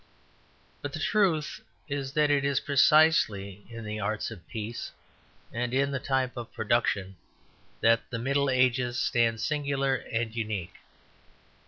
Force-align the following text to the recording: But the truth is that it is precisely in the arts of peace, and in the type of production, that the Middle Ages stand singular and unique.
But 0.81 0.93
the 0.93 0.99
truth 0.99 1.61
is 1.87 2.13
that 2.13 2.31
it 2.31 2.43
is 2.43 2.59
precisely 2.59 3.67
in 3.69 3.83
the 3.85 3.99
arts 3.99 4.31
of 4.31 4.47
peace, 4.47 4.89
and 5.53 5.75
in 5.75 5.91
the 5.91 5.99
type 5.99 6.35
of 6.35 6.51
production, 6.51 7.17
that 7.81 8.09
the 8.09 8.17
Middle 8.17 8.49
Ages 8.49 8.97
stand 8.97 9.39
singular 9.39 9.93
and 9.97 10.35
unique. 10.35 10.73